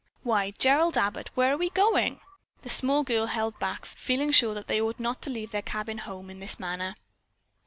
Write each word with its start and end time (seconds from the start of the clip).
"Why, 0.23 0.49
Gerald 0.57 0.97
Abbott, 0.97 1.29
where 1.35 1.53
are 1.53 1.57
we 1.57 1.69
going?" 1.69 2.21
the 2.63 2.71
small 2.71 3.03
girl 3.03 3.27
held 3.27 3.59
back, 3.59 3.85
feeling 3.85 4.31
sure 4.31 4.55
that 4.55 4.65
they 4.65 4.81
ought 4.81 4.99
not 4.99 5.21
to 5.21 5.29
leave 5.29 5.51
their 5.51 5.61
cabin 5.61 5.99
home 5.99 6.27
in 6.31 6.39
this 6.39 6.59
manner. 6.59 6.95